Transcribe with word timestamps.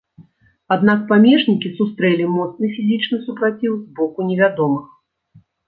Аднак 0.75 1.03
памежнікі 1.11 1.71
сустрэлі 1.81 2.25
моцны 2.39 2.65
фізічны 2.79 3.21
супраціў 3.29 3.79
з 3.85 4.01
боку 4.03 4.29
невядомых. 4.33 4.85